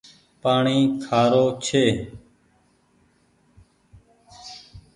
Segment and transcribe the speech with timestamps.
[0.41, 1.85] پآڻيٚ کآرو ڇي۔